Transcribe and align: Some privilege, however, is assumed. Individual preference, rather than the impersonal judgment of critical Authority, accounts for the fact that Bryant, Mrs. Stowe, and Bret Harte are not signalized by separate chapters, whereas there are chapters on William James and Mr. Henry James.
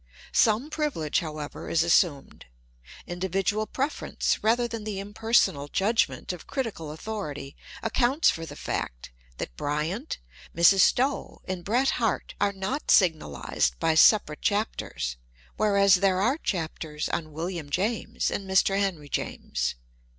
Some 0.33 0.71
privilege, 0.71 1.19
however, 1.19 1.69
is 1.69 1.83
assumed. 1.83 2.47
Individual 3.05 3.67
preference, 3.67 4.43
rather 4.43 4.67
than 4.67 4.83
the 4.83 4.97
impersonal 4.99 5.67
judgment 5.67 6.33
of 6.33 6.47
critical 6.47 6.89
Authority, 6.91 7.55
accounts 7.83 8.27
for 8.31 8.43
the 8.43 8.55
fact 8.55 9.11
that 9.37 9.55
Bryant, 9.55 10.17
Mrs. 10.55 10.79
Stowe, 10.79 11.43
and 11.45 11.63
Bret 11.63 11.91
Harte 12.01 12.33
are 12.41 12.51
not 12.51 12.89
signalized 12.89 13.77
by 13.79 13.93
separate 13.93 14.41
chapters, 14.41 15.17
whereas 15.55 15.93
there 15.93 16.19
are 16.19 16.39
chapters 16.39 17.07
on 17.09 17.31
William 17.31 17.69
James 17.69 18.31
and 18.31 18.49
Mr. 18.49 18.79
Henry 18.79 19.07
James. 19.07 19.75